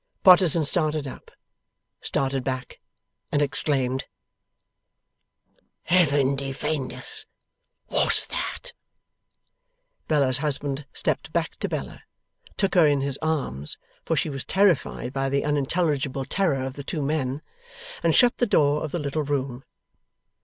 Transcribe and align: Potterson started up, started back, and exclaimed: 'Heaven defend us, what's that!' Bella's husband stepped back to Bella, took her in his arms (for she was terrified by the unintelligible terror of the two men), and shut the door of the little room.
Potterson 0.23 0.65
started 0.65 1.07
up, 1.07 1.29
started 2.01 2.43
back, 2.43 2.79
and 3.31 3.39
exclaimed: 3.39 4.05
'Heaven 5.83 6.35
defend 6.35 6.91
us, 6.91 7.27
what's 7.85 8.25
that!' 8.25 8.73
Bella's 10.07 10.39
husband 10.39 10.87
stepped 10.91 11.31
back 11.31 11.55
to 11.57 11.69
Bella, 11.69 12.01
took 12.57 12.73
her 12.73 12.87
in 12.87 13.01
his 13.01 13.19
arms 13.21 13.77
(for 14.03 14.15
she 14.15 14.31
was 14.31 14.43
terrified 14.43 15.13
by 15.13 15.29
the 15.29 15.45
unintelligible 15.45 16.25
terror 16.25 16.65
of 16.65 16.73
the 16.73 16.83
two 16.83 17.03
men), 17.03 17.43
and 18.01 18.15
shut 18.15 18.39
the 18.39 18.47
door 18.47 18.83
of 18.83 18.91
the 18.91 18.97
little 18.97 19.21
room. 19.23 19.63